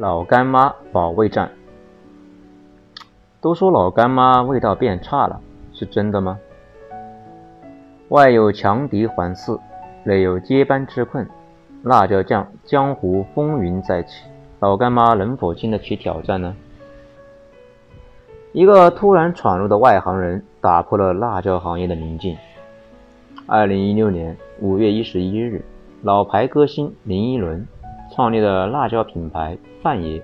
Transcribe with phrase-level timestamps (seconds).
[0.00, 1.50] 老干妈保卫战。
[3.38, 5.38] 都说老干妈味道变差了，
[5.74, 6.38] 是真的吗？
[8.08, 9.60] 外有强敌环伺，
[10.04, 11.28] 内有接班之困，
[11.82, 14.24] 辣椒酱江湖风云再起，
[14.60, 16.56] 老干妈能否经得起挑战呢？
[18.52, 22.34] 一个突然闯入的外行人打破了辣椒行业的宁静。
[23.44, 25.62] 二零一六年五月一十一日，
[26.00, 27.68] 老牌歌星林依轮
[28.14, 30.22] 创立的辣椒品牌范爷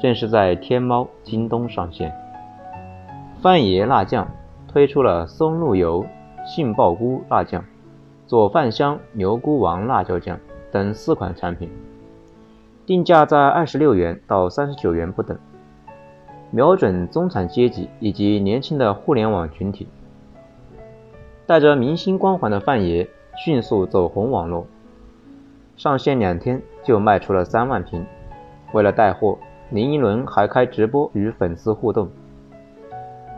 [0.00, 2.12] 正式在天猫、京东上线。
[3.40, 4.28] 范爷辣酱
[4.68, 6.04] 推出了松露油、
[6.44, 7.64] 杏鲍菇辣酱、
[8.26, 10.38] 左饭香牛菇王辣椒酱
[10.70, 11.70] 等四款产品，
[12.84, 15.38] 定价在二十六元到三十九元不等。
[16.50, 19.88] 瞄准中产阶级以及年轻的互联网群体，
[21.46, 23.08] 带着明星光环的范爷
[23.44, 24.66] 迅速走红网络，
[25.76, 28.04] 上线两天就卖出了三万瓶。
[28.72, 29.38] 为了带货，
[29.70, 32.08] 林依轮还开直播与粉丝互动，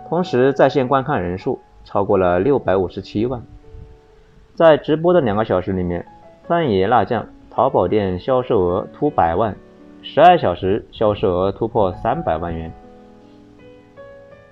[0.09, 3.43] 同时在线观看人数超过了六百五十七万。
[4.55, 6.07] 在直播的两个小时里面，
[6.47, 9.57] 范爷辣酱淘宝店销售额突百万，
[10.03, 12.73] 十二小时销售额突破三百万元。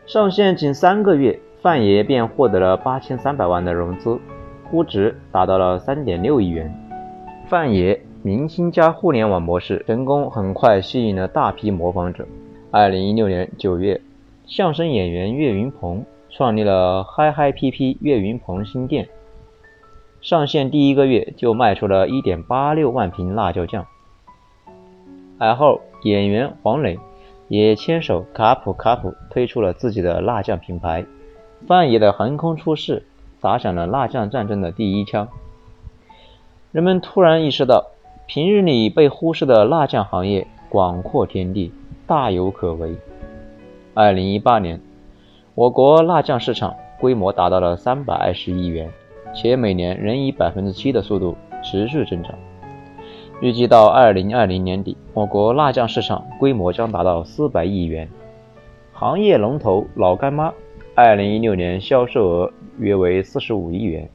[0.07, 4.19] 上线仅三个月，范爷便获得了八千三百万的融资，
[4.71, 6.73] 估值达到了三点六亿元。
[7.49, 12.27] 范爷明星加互联网模式成功，很快吸引了大批模仿者。
[12.73, 14.01] 二零一六年九月，
[14.47, 19.09] 相声演员岳云鹏创立了嗨嗨 PP 岳云鹏新店，
[20.21, 23.87] 上线第一个月就卖出了一点八六万瓶辣椒酱。
[25.39, 26.99] 而后，演员黄磊。
[27.49, 31.07] 也牵手卡普卡普推出了自己的辣酱品牌，
[31.65, 33.07] 范爷的横空出世
[33.41, 35.29] 打响了辣酱战争的第一枪。
[36.77, 37.87] 人们突然意识到，
[38.27, 41.73] 平日里被忽视的辣酱行业广阔天地，
[42.07, 42.95] 大有可为。
[43.95, 44.79] 二零一八年，
[45.55, 48.91] 我国辣酱市场规模达到了三百二十亿元，
[49.35, 51.35] 且每年仍以百分之七的速度
[51.65, 52.35] 持续增长。
[53.41, 58.07] 预计到二零二零年底，我国辣酱市场规模将达到四百亿元。
[58.93, 60.53] 行业龙头老干妈，
[60.95, 64.07] 二零一六年销售额约为四十五亿元。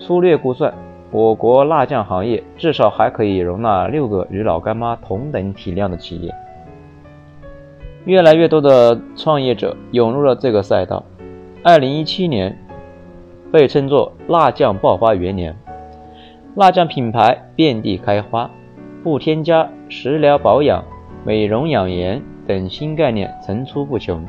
[0.00, 0.74] 粗略估算，
[1.12, 6.32] 我国辣酱行业至少还可以容纳六个与老干妈同等体量的企业。
[8.04, 11.04] 越来越多的创业者涌入了这个赛道。
[11.62, 12.56] 二零一七年
[13.52, 15.54] 被称作辣酱爆发元年。
[16.54, 18.50] 辣酱品牌遍地开花，
[19.02, 20.82] 不添加、食疗保养、
[21.24, 24.24] 美容养颜等新概念层出不穷。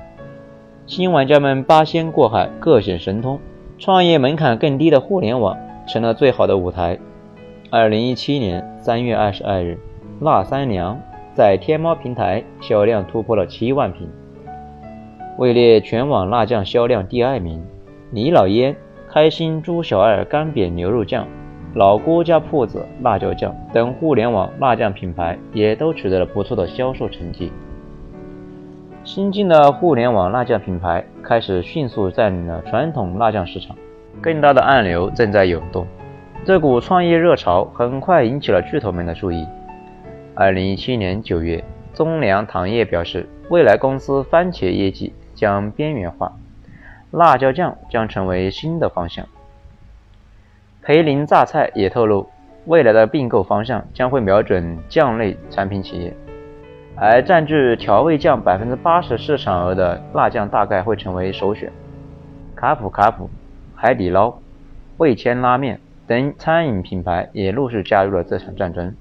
[0.85, 3.39] 新玩家们八仙过海，各显神通，
[3.77, 5.55] 创业门槛更低的互联网
[5.91, 6.97] 成了最好的舞台。
[7.69, 9.77] 二零一七年三月二十二日，
[10.21, 10.97] 辣三娘
[11.33, 14.09] 在天猫平台销量突破了七万瓶，
[15.37, 17.61] 位列全网辣酱销量第二名。
[18.11, 18.73] 李老烟、
[19.09, 21.27] 开心猪小二干煸牛肉酱。
[21.73, 27.51] 老郭家铺子辣椒酱等互联网辣酱品牌也都取得了不错的销售成绩。
[29.03, 33.75] 新进的互联网辣酱品牌开始迅速占领了传统辣酱市场，
[34.21, 35.87] 更大的暗流正在涌动。
[36.45, 39.47] 这股创业热潮很快引起了巨头们的注意。
[40.35, 46.31] 二零一七年九月，中粮糖业表示，未来公司番茄业绩将边缘化，
[47.11, 49.25] 辣椒酱将成为新的方向。
[50.83, 52.29] 培林榨菜也透露，
[52.65, 56.13] 未来的并购方向将会瞄准酱类产品企业，
[56.95, 61.71] 而占据调味酱百分之八十市场额的辣酱大概会成为首选。
[62.55, 63.29] 卡普卡普、
[63.83, 64.35] 海底捞、
[64.97, 68.95] 味千拉面等餐饮品牌也陆续加入了这场战争。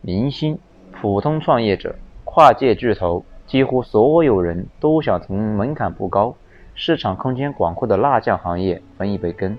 [0.00, 0.58] 明星、
[0.90, 6.34] 普通创业者、跨界巨头，几乎所有人都想从门槛不高、
[6.74, 9.56] 市场空间广阔的辣酱行业分一杯羹。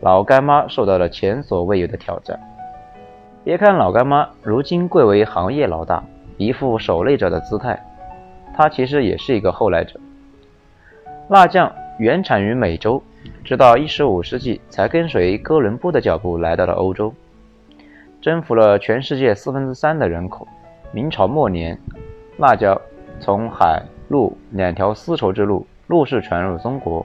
[0.00, 2.40] 老干妈受到了前所未有的挑战。
[3.44, 6.02] 别看老干妈如今贵为行业老大，
[6.38, 7.84] 一副守擂者的姿态，
[8.54, 10.00] 它其实也是一个后来者。
[11.28, 13.02] 辣酱原产于美洲，
[13.42, 17.14] 直到一十五世纪才跟随哥伦布的脚步来到了欧洲，
[18.20, 20.46] 征服了全世界四分之三的人口。
[20.92, 21.78] 明朝末年，
[22.38, 22.80] 辣椒
[23.18, 27.04] 从海陆两条丝绸之路陆续传入中国。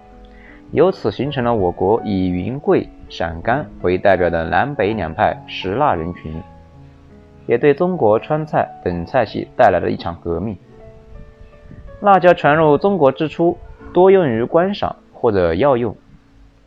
[0.72, 6.42] 由此形成了我国以云贵、陕甘为代表的南北两派食辣人群，
[7.46, 10.58] 也对中国川菜等菜系带来了一场革命。
[12.00, 13.58] 辣椒传入中国之初，
[13.94, 15.96] 多用于观赏或者药用，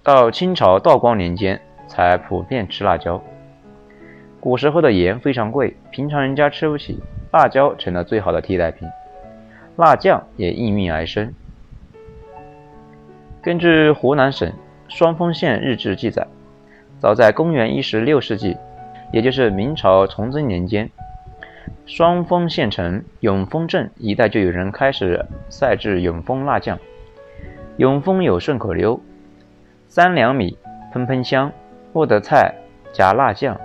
[0.03, 3.23] 到清朝道光年间才普遍吃辣椒。
[4.41, 6.99] 古时候的盐非常贵，平常人家吃不起，
[7.33, 8.87] 辣椒成了最好的替代品，
[9.77, 11.33] 辣酱也应运而生。
[13.41, 14.53] 根据湖南省
[14.89, 16.27] 双峰县日志记载，
[16.99, 18.55] 早在公元一十六世纪，
[19.13, 20.91] 也就是明朝崇祯年间，
[21.87, 26.79] 双峰县城永丰镇一带就有人开始赛制永丰辣酱。
[27.77, 29.01] 永丰有顺口溜
[29.89, 30.57] ：“三两米，
[30.93, 31.51] 喷喷香，
[31.93, 32.55] 不得菜
[32.93, 33.61] 夹辣酱。”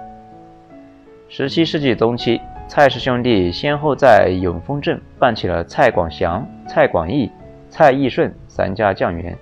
[1.30, 7.32] 十七世纪中期，蔡氏兄弟先后在永丰镇办起了蔡广祥、蔡广义、
[7.70, 9.38] 蔡义顺三家酱园。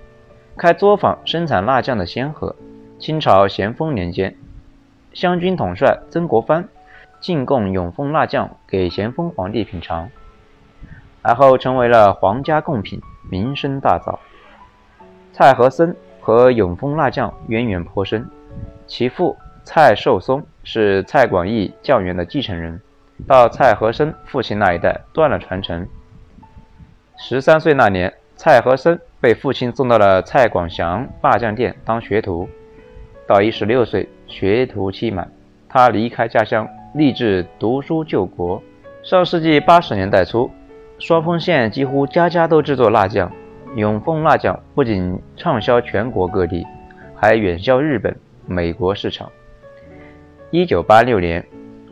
[0.58, 2.54] 开作坊生产辣酱的先河。
[3.00, 4.36] 清朝咸丰年间，
[5.14, 6.68] 湘军统帅曾国藩
[7.22, 10.10] 进贡永丰辣酱给咸丰皇帝品尝，
[11.22, 13.00] 而后成为了皇家贡品，
[13.30, 14.18] 名声大噪。
[15.38, 18.28] 蔡和森和永丰辣酱渊源颇深，
[18.88, 22.82] 其父蔡寿松是蔡广义酱园的继承人，
[23.28, 25.88] 到蔡和森父亲那一代断了传承。
[27.20, 29.00] 十三岁那年，蔡和森。
[29.20, 32.48] 被父亲送到了蔡广祥辣酱店当学徒，
[33.28, 35.28] 到一十六岁，学徒期满，
[35.68, 38.62] 他离开家乡，立志读书救国。
[39.04, 40.50] 上世纪八十年代初，
[41.00, 43.32] 双峰县几乎家家都制作辣酱，
[43.78, 46.66] 永丰辣酱不仅畅销全国各地，
[47.16, 49.32] 还远销日本、美国市场。
[50.50, 51.46] 一九八六年，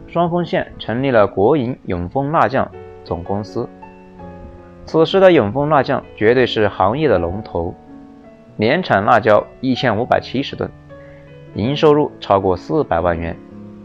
[0.08, 2.68] 双峰县成立了国营永丰辣酱
[3.04, 3.70] 总公司。
[4.88, 7.76] 此时的永丰辣酱绝对是行业的龙头，
[8.56, 10.68] 年产辣椒一千五百七十吨，
[11.54, 13.38] 营收入超过四百万元，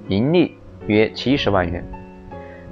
[0.09, 0.57] 盈利
[0.87, 1.85] 约七十万元。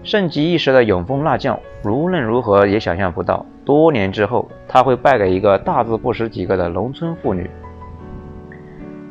[0.08, 7.50] 盛极一时的永丰辣酱，无论如何也想象不到，多年之后他会败给一个大字不识几个的农村妇女。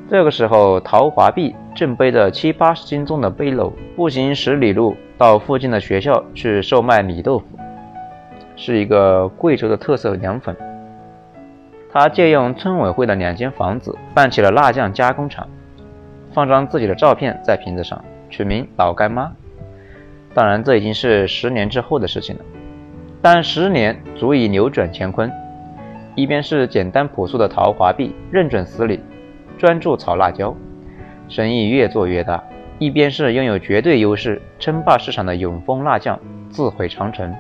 [0.10, 7.46] 这个时候，陶华碧正背着七八十斤重的背篓，步行十里路到附近的学校去售卖米豆腐。
[8.56, 10.58] 是一个贵州的特色凉粉。
[11.94, 15.48] 他借用村委会的两间房子办起了辣酱加工厂，
[16.34, 19.32] 放张自己的照片在瓶子上，取名“老干妈”。
[20.38, 22.46] 当然，这已经是十年之后的事情了。
[23.24, 25.32] 但十年足以扭转乾坤。
[26.14, 29.00] 一边是简单朴素的陶华碧认准死理，
[29.58, 30.56] 专注炒辣椒，
[31.28, 32.40] 生意越做越大；
[32.78, 36.20] 一边是拥有绝对优势、称霸市场的永丰辣酱
[36.52, 37.34] 自毁长城。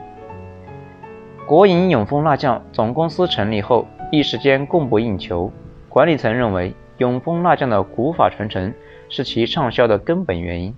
[1.46, 5.52] 国营永丰辣酱总公司成立后，一时间供不应求。
[5.88, 8.74] 管理层认为，永丰辣酱的古法传承
[9.08, 10.74] 是其畅销的根本原因，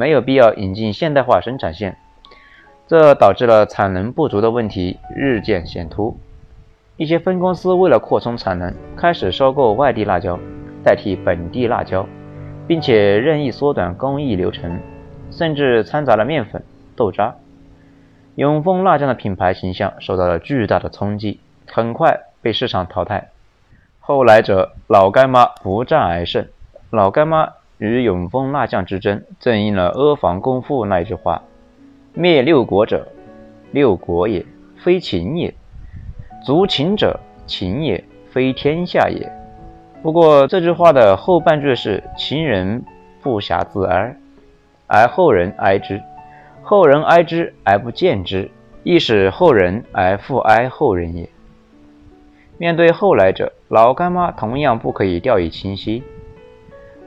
[0.00, 1.98] 没有必要引进现代化生产线，
[2.88, 6.16] 这导致了产能不足的问题日渐显突。
[6.96, 10.38] 一些分公司为了扩充产能，开始收购外地辣椒，
[10.82, 12.06] 代替本地辣椒，
[12.66, 14.80] 并且任意缩短工艺流程，
[15.30, 16.62] 甚至掺杂了面粉、
[16.96, 17.34] 豆渣。
[18.36, 23.28] 永丰辣酱的品牌形象受到了巨大的冲击，很快被市场淘汰。
[23.98, 26.46] 后来者老干妈不战而胜。
[26.88, 31.42] 老干妈与永丰辣酱之争，正应了阿房宫赋那句话
[32.12, 33.08] ：“灭六国者，
[33.72, 34.44] 六国也，
[34.76, 35.54] 非秦也；
[36.44, 39.32] 足秦者，秦也，非天下也。”
[40.02, 42.84] 不过这句话的后半句是“秦人
[43.22, 44.14] 不暇自哀，
[44.86, 46.00] 而后人哀之。”
[46.62, 48.50] 后人哀之而不见之，
[48.82, 51.28] 亦使后人而复哀后人也。
[52.58, 56.04] 面对后来者，老干妈同样不可以掉以轻心。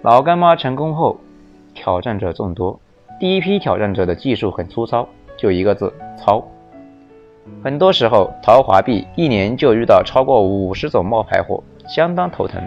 [0.04, 1.18] 老干妈成功后，
[1.74, 2.78] 挑战者众多。
[3.22, 5.08] 第一批挑战者的技术很粗糙，
[5.38, 6.46] 就一个字：糙。
[7.64, 12.62] 很多时候，陶华碧一年就遇到超过五十种冒牌货，相当头疼。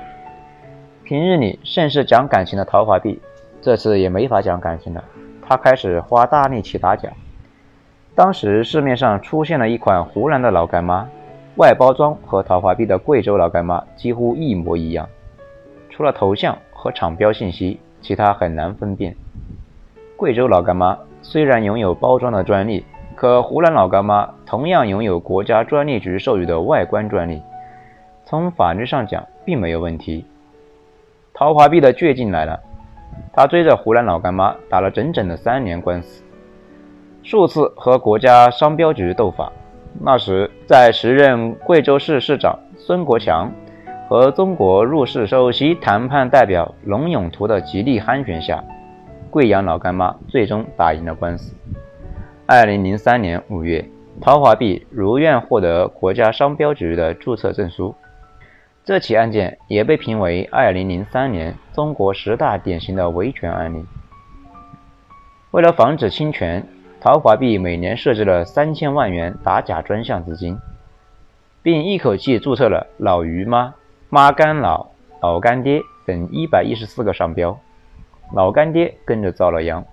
[1.05, 3.21] 平日里甚是讲感情的陶华碧，
[3.61, 5.05] 这次也没法讲感情了。
[5.47, 7.11] 他开始花大力气打假。
[8.15, 11.07] 当时市面上出现了一款湖南的老干妈，
[11.57, 15.07] 外包装和陶华碧的贵州老干妈几乎一模一样，
[15.91, 19.17] 除了头像和厂标信息，其他很难分辨。
[20.17, 22.85] 贵州老干妈虽然拥有包装的专利，
[23.17, 27.43] 可湖南老干妈同样拥有国家专利局授予的外观专利，
[28.25, 30.25] 从法律上讲并没有问题。
[31.35, 32.61] 陶华碧的倔劲来了。
[33.33, 36.23] 他追着湖南老干妈打了整整的三年官司，
[37.25, 39.51] 数次和国家商标局斗法。
[40.01, 43.51] 那时，在时任贵州市市长孙国强
[44.09, 48.63] 和中国入市首席谈判代表龙永图的极力斡旋下，
[49.31, 51.53] 贵阳老干妈最终打赢了官司。
[52.47, 53.85] 二零零三年五月，
[54.21, 57.93] 陶华碧如愿获得国家商标局的注册证书。
[58.85, 63.85] 这起案件也被评为2003年中国十大典型的维权案例。
[65.51, 66.65] 为了防止侵权，
[67.01, 70.57] 陶华碧每年设置了三千万元打假专项资金，
[71.61, 73.75] 并一口气注册了“老于妈
[74.09, 74.87] ”“妈干老
[75.21, 77.59] ”“老干爹”等一百一十四个商标，
[78.33, 79.85] 老干爹跟着遭了殃。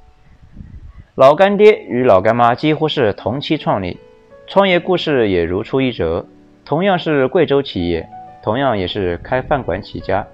[1.15, 3.99] 老干爹与老干妈几乎是同期创立，
[4.45, 6.27] 创业故事也如出一辙。
[6.63, 8.07] 同样是贵州企业，
[8.43, 10.27] 同样也是开饭馆起家，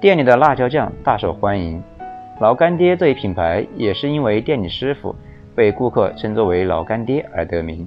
[0.00, 1.82] 店里的辣椒酱大受欢迎。
[2.40, 5.14] 老干爹这一品牌也是因为店里师傅
[5.54, 7.86] 被顾客称作为老干爹而得名。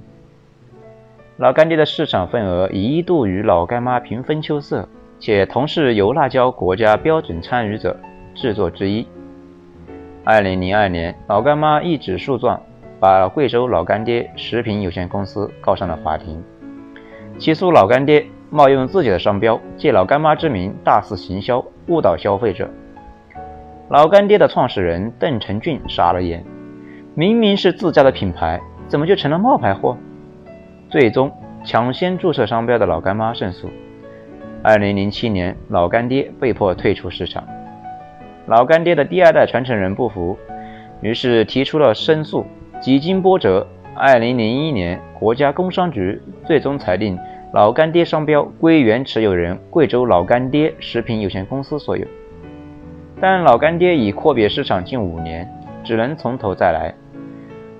[1.36, 7.96] 老干爹的市场份额一度与老干妈平分秋色，且同是油辣椒国家标准参与者
[8.34, 9.06] 制作之一。
[10.24, 12.60] 二零零二年，老干妈一纸诉状，
[13.00, 16.42] 把贵州老干爹食品有限公司告上了法庭，
[17.38, 22.68] 起诉老干爹冒用自己的商标，借老干妈之名大肆行销，误导消费者。
[23.88, 26.44] 老干爹的创始人邓成俊傻了眼，
[27.14, 29.96] 明明是自家的品牌，怎么就成了冒牌货？
[30.90, 31.30] 最终，
[31.64, 33.70] 抢先注册商标的老干妈胜诉。
[34.62, 37.44] 二零零七年，老干爹被迫退出市场。
[38.46, 40.36] 老干爹的第二代传承人不服，
[41.00, 42.44] 于是提出了申诉。
[42.80, 47.18] 几经波折，二零零一年，国家工商局最终裁定
[47.52, 52.06] 老干爹商标归原持有人贵州老干爹食品有限公司所有。
[53.20, 55.48] 但老干爹已阔别市场近五年，
[55.82, 56.94] 只能从头再来。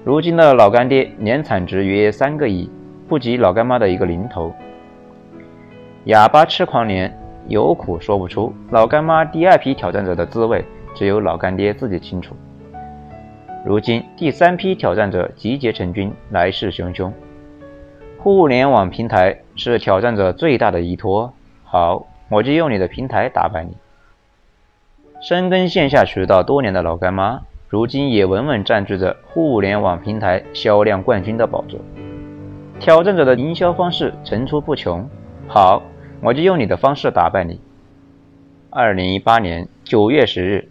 [0.04, 2.70] 如今的老干爹年产值约三个亿，
[3.08, 4.54] 不及老干妈的一个零头。
[6.06, 7.12] 哑巴吃黄连。
[7.48, 12.36] 有苦说不出，老干妈第二批挑战者的滋味，只有老干爹自己清楚。
[13.64, 17.12] 如今第三批挑战者集结成军，来势汹汹。
[18.18, 21.32] 互联网平台是挑战者最大的依托，
[21.64, 23.76] 好，我就用你的平台打败你。
[25.20, 31.80] 深耕线下渠道多年的老干妈，如今也稳稳占据着互联网平台销量冠军的宝座。
[32.78, 35.08] 挑战者的营销方式层出不穷，
[35.48, 35.82] 好。
[36.22, 37.60] 我就用你的方式打败你。
[38.70, 40.68] 二零一八年九月十日，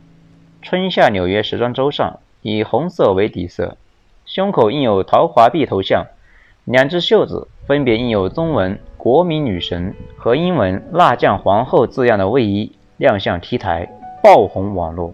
[0.61, 3.77] 春夏纽约时装周上，以红色为底色，
[4.25, 6.05] 胸口印有陶华碧头像，
[6.65, 13.87] 两只袖子分别印有中文“国民女神”和英文“辣酱皇后”字样的卫衣亮相 T 台，
[14.21, 15.13] 爆红网络。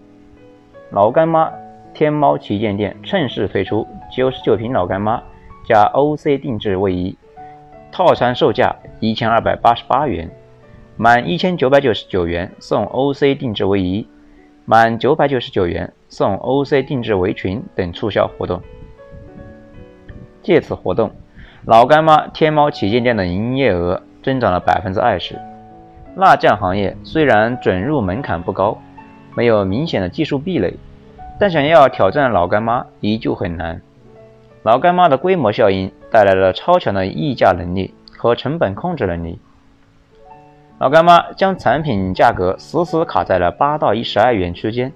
[0.90, 1.50] 老干妈
[1.94, 5.22] 天猫旗舰店趁势推出九十九瓶老干妈
[5.66, 7.16] 加 OC 定制卫衣。
[7.92, 10.30] 套餐售价一千二百八十八元，
[10.96, 14.08] 满一千九百九十九元送 OC 定制卫衣，
[14.64, 18.62] 满九百九十九元送 OC 定制围裙等促销活动。
[20.42, 21.12] 借此活动，
[21.66, 25.38] 老干妈天猫旗舰店的营业额增长了百分之二十。
[26.16, 28.78] 辣酱行业虽然准入门槛不高，
[29.36, 30.74] 没有明显的技术壁垒，
[31.38, 33.82] 但想要挑战老干妈依旧很难。
[34.62, 39.40] 老干妈的规模效应带来了超强的议价能力和成本控制能力。
[40.78, 44.92] 老干妈将产品价格死死卡在了八到一十二元区间，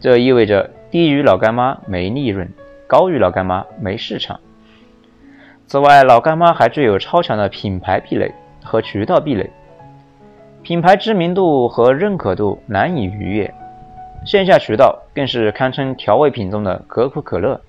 [0.00, 2.52] 这意味着低于老干妈没利润，
[2.88, 4.40] 高于老干妈没市场。
[5.68, 8.32] 此外，老干妈还具有超强的品牌壁垒
[8.64, 9.50] 和渠道壁垒，
[10.62, 13.54] 品牌知名度和认可度难以逾越，
[14.24, 17.60] 线下渠道更是堪称调味品中的可口可乐。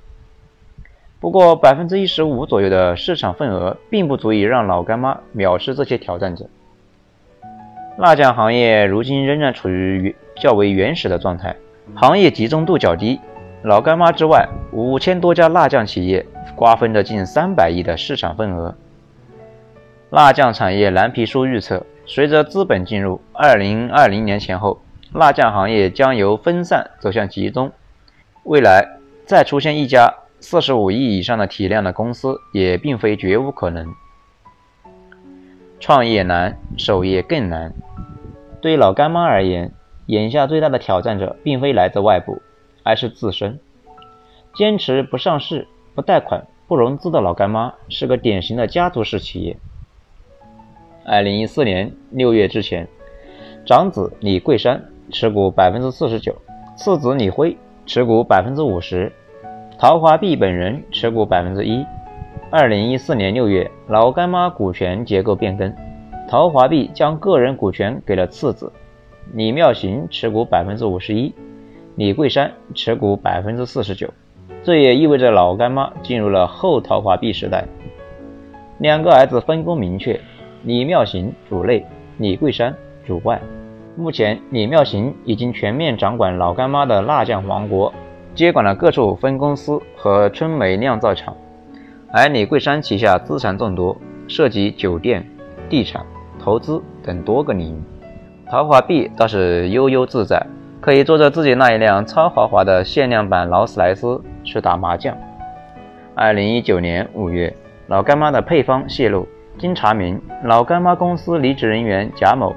[1.19, 6.45] 不过，百分之一十五左右的市场份额并不足以让老干妈藐视这些挑战者。
[7.97, 11.55] 辣酱行业如今仍然处于较为原始的状态，
[11.95, 13.19] 行业集中度较低。
[13.63, 16.23] 老干妈之外，五千多家辣酱企业
[16.55, 18.75] 瓜分着近三百亿的市场份额。
[20.11, 24.79] 辣酱产业蓝皮书预测，随着资本进入二零二零年前后，
[25.13, 27.71] 辣酱行业将由分散走向集中。
[28.43, 28.87] 未来
[29.25, 30.13] 再出现一家。
[30.39, 33.93] 四十五亿以上的体量的公司也并非绝无可能。
[35.79, 37.73] 创业难，守业更难。
[38.61, 39.71] 对老干妈而言，
[40.07, 42.41] 眼下最大的挑战者并非来自外部，
[42.83, 43.59] 而是自身。
[44.55, 49.57] 坚持不上市、不贷款、不融资的老干妈是个典型的家族式企业。
[51.05, 52.87] 二零一四年六月之前，
[53.65, 56.35] 长子李桂山持股百分之四十九，
[56.75, 59.11] 次子李辉持股百分之五十。
[59.79, 61.85] 陶华碧本人持股百分之一。
[62.49, 65.71] 二零一四年六月，老干妈股权结构变更，
[66.27, 68.73] 陶华碧将个人股权给了次子
[69.35, 71.31] 李妙行，持股百分之五十一，
[71.95, 74.11] 李桂山持股百分之四十九。
[74.63, 77.63] 这也意味着老干妈进入了后陶华碧时代。
[78.79, 80.19] 两个儿子分工明确，
[80.63, 81.85] 李妙行主内，
[82.17, 82.73] 李桂山
[83.05, 83.39] 主外。
[83.95, 87.93] 目前，李妙行已经全面掌管老干妈的辣酱王国。
[88.37, 91.35] 接管了各处分公司和春梅酿造厂，
[92.13, 95.27] 而李桂山旗下资产众多，涉及酒店、
[95.67, 96.05] 地产、
[96.39, 97.81] 投资等多个领域。
[98.47, 100.39] 陶华碧倒是悠悠自在，
[100.79, 105.17] 可以坐着自己那一辆超豪华的限量版劳斯莱斯去打麻将。
[106.13, 107.51] 二零一九年五月，
[107.87, 109.27] 老干妈的配方泄露，
[109.57, 112.55] 经查明，老干妈公司离职人员贾某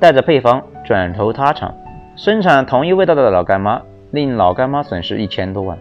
[0.00, 1.74] 带着配方转投他厂，
[2.16, 5.78] 生产同一味道的老干妈，令老干妈损失一千多万。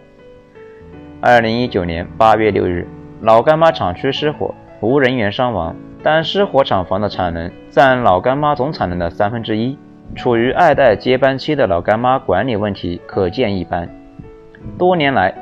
[1.20, 2.88] 二零一九年八月六日，
[3.20, 5.76] 老干妈厂区失火，无人员伤亡。
[6.02, 9.78] 但失火厂房的产能占老干妈总产能的三分之一，
[10.16, 13.90] 处于二代接班期的老干妈管理问题可见一斑。
[14.78, 15.36] 多年来，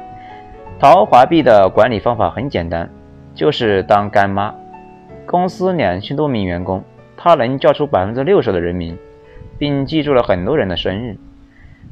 [0.79, 2.89] 陶华碧的管理方法很简单，
[3.36, 4.51] 就是当干妈。
[5.27, 6.84] 公司两千多名员工，
[7.15, 8.98] 他能叫出百分之六十的人名，
[9.60, 11.15] 并记住了很多人的生日。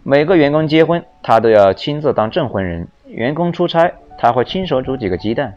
[0.04, 5.54] 每个员工结婚，他都要亲自当证婚人；员工出差，他会亲手煮几个鸡蛋，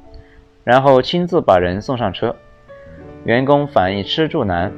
[0.64, 2.34] 然后亲自把人送上车。
[3.24, 4.72] 员工反映吃住难，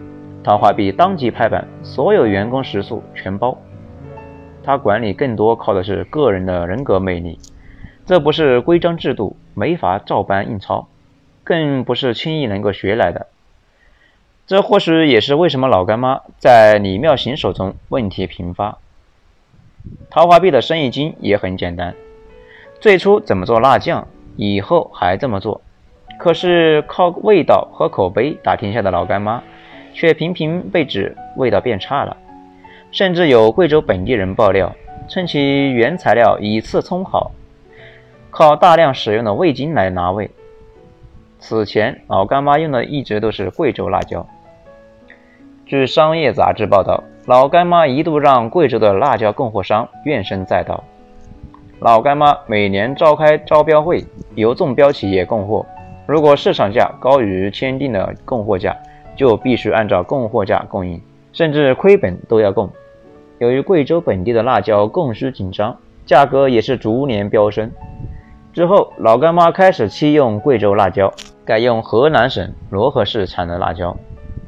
[0.45, 3.57] 陶华碧当即拍板，所有员工食宿全包。
[4.63, 7.39] 他管理更多靠的是个人的人格魅力，
[8.05, 10.87] 这不是规章制度，没法照搬印钞，
[11.43, 13.27] 更不是轻易能够学来的。
[14.47, 18.79] 这或许也是为什么老干妈在李妙行手中问题频发。
[20.11, 21.95] 陶华碧的生意经也很简单，
[22.81, 25.61] 最初怎么做辣酱，以后还这么做。
[26.19, 29.43] 可是靠味道和口碑打天下的老干妈，
[29.93, 32.17] 却频频被指味道变差了。
[32.91, 34.71] 甚至有贵州本地人爆料，
[35.09, 37.33] 称其原材料以次充好，
[38.31, 40.31] 靠大量使用的味精来拿味。
[41.39, 44.25] 此前老干妈用的一直都是贵州辣椒。
[45.65, 50.83] 据商业杂志报道，老干妈一度让贵州的辣椒供货商怨声载道。
[51.79, 54.05] 老干妈每年召开招标会，
[54.35, 55.65] 由中标企业供货。
[56.07, 58.77] 如果市场价高于签订的供货价，
[59.17, 61.01] 就必须按照供货价供应，
[61.33, 62.69] 甚至亏本都要供。
[63.39, 67.71] 由于贵州本地的辣椒供需紧张，价格也是逐年飙升。
[68.53, 71.13] 之后，老干妈开始弃用贵州辣椒，
[71.45, 73.97] 改用河南省漯河市产的辣椒。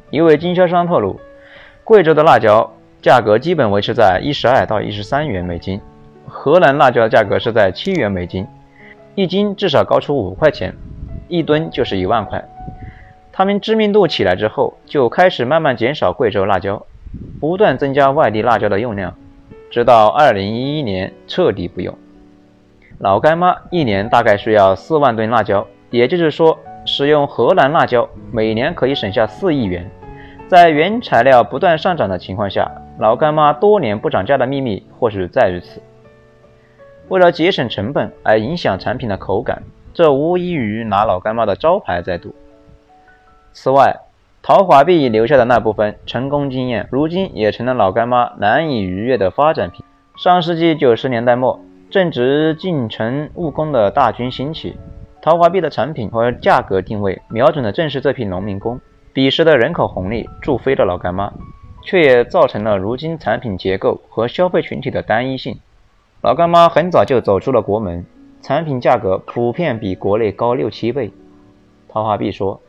[0.09, 1.19] 一位经销商透露，
[1.83, 5.81] 贵州的辣椒价格基本维持在一十二到一十三元每斤，
[6.27, 8.47] 河南辣椒价格是在七元每斤，
[9.15, 10.73] 一斤至少高出五块钱。
[11.27, 12.45] 一吨就是一万块。
[13.31, 16.85] 他们知名度起来之后，就开始慢慢减少贵州辣椒，
[17.39, 19.15] 不断增加外地辣椒的用量，
[19.71, 21.97] 直到二零一一年彻底不用。
[22.99, 29.89] 老干妈一年大概需要四万吨辣椒，也就是说，使用河南辣椒每年可以省下四亿元。
[30.47, 35.81] 在原材料不断上涨的情况下，老干妈多年不涨价的秘密或许在于此。
[37.09, 39.61] 为了节省成本而影响产品的口感。
[39.93, 42.35] 这无异于拿老干妈的招牌在赌。
[43.53, 43.95] 此外，
[44.43, 49.85] 陶华碧留下的那部分成功经验，如今也成了老干妈难以逾越的发展品。
[50.17, 54.75] 上世纪九十年代末，正值进城务工的大军兴起，
[55.25, 58.79] 陶华碧的产品和价格定位瞄准的正是这批农民工。
[59.11, 61.33] 彼时的人口红利助飞了老干妈，
[61.81, 65.57] 却也造成了如今产品结构和消费群体的单一性。
[66.21, 68.05] 老干妈很早就走出了国门。
[68.43, 71.11] 产品价格普遍比国内高六七倍。
[71.89, 72.61] 陶华碧说：“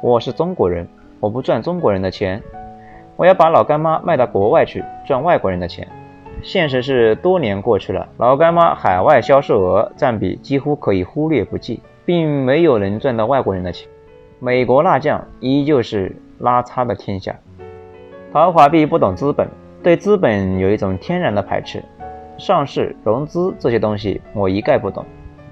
[0.00, 0.86] 我是中国人，
[1.18, 2.40] 我不赚中国人的钱，
[3.16, 5.88] 我要把老干妈卖到国外去赚外国人的钱。”
[6.44, 13.86] 现实是，多年过去了，老干妈海外销售额占比几乎可以忽略不计，并没有能赚到外国人的钱。
[14.38, 17.34] 美国辣酱依旧是拉差的天下。
[18.32, 19.48] 陶华碧不懂资本，
[19.82, 21.82] 对资本有一种天然的排斥。
[22.38, 25.04] 上市、融资这些东西我一概不懂，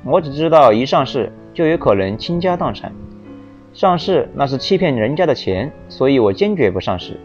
[0.04, 2.92] 我只知道一上市就有可能倾家荡产，
[3.72, 7.18] 上市那是欺骗人家的钱，所以我坚决不上市。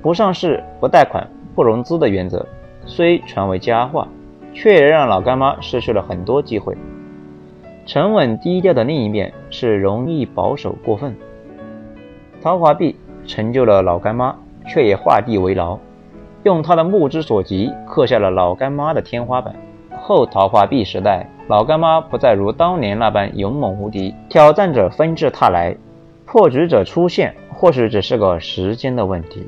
[0.00, 2.46] 不上市、不贷款、不融资的原则
[2.86, 4.08] 虽传为佳话，
[4.54, 6.74] 却也让老干妈失去了很多机会。
[7.88, 11.16] 沉稳低调的另一面是容易保守过分。
[12.42, 12.94] 陶华碧
[13.26, 15.78] 成就了老干妈，却也画地为牢。
[16.42, 19.56] 用他的目之所及刻下了老干妈的天花板。
[20.02, 25.74] 后陶华碧时代，老干妈不再如当年那般勇猛无敌，挑战者纷至沓来，
[26.26, 29.46] 破局者出现，或许只是个时间的问题。